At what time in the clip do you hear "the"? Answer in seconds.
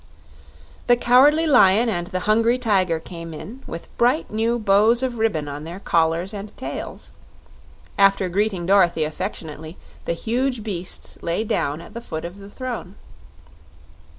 0.87-0.95, 2.07-2.21, 10.05-10.13, 11.93-12.01, 12.39-12.49